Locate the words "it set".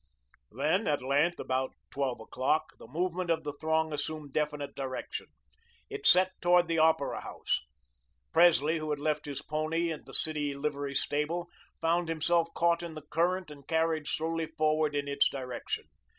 5.91-6.31